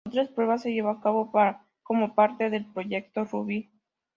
[0.07, 1.31] Otras pruebas se llevó a cabo
[1.83, 3.69] como parte de proyecto Ruby.